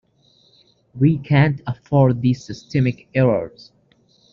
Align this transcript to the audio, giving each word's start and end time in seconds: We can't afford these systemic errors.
We 0.99 1.19
can't 1.19 1.61
afford 1.67 2.23
these 2.23 2.43
systemic 2.43 3.07
errors. 3.13 3.71